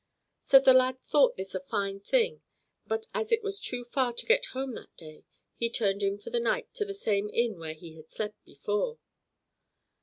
'"So 0.39 0.59
the 0.59 0.73
lad 0.73 0.99
thought 0.99 1.35
this 1.37 1.53
a 1.53 1.59
fine 1.59 1.99
thing 1.99 2.41
but 2.87 3.05
as 3.13 3.31
it 3.31 3.43
was 3.43 3.59
too 3.59 3.83
far 3.83 4.13
to 4.13 4.25
get 4.25 4.47
home 4.47 4.73
that 4.73 4.97
day, 4.97 5.25
he 5.53 5.69
turned 5.69 6.01
in 6.01 6.17
for 6.17 6.31
the 6.31 6.39
night 6.39 6.73
to 6.73 6.85
the 6.85 6.95
same 6.95 7.29
inn 7.29 7.59
where 7.59 7.75
he 7.75 7.93
had 7.97 8.09
slept 8.09 8.43
before. 8.43 8.97